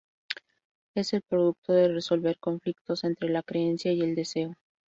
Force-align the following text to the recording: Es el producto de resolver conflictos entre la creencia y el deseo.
Es 0.95 1.13
el 1.13 1.21
producto 1.21 1.73
de 1.73 1.87
resolver 1.89 2.39
conflictos 2.39 3.03
entre 3.03 3.29
la 3.29 3.43
creencia 3.43 3.93
y 3.93 4.01
el 4.01 4.15
deseo. 4.15 4.55